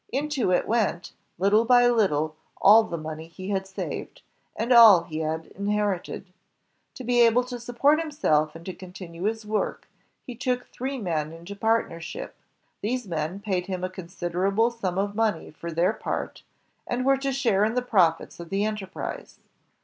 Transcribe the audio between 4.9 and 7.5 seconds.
he had in herited. To be able